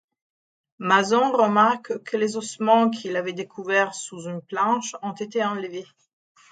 Mason 0.79 1.31
remarque 1.31 2.01
que 2.01 2.17
les 2.17 2.35
ossements 2.35 2.89
qu'il 2.89 3.15
avait 3.17 3.33
découvert 3.33 3.93
sous 3.93 4.27
une 4.27 4.41
planche 4.41 4.95
ont 5.03 5.11
été 5.13 5.43
enlevés. 5.45 5.85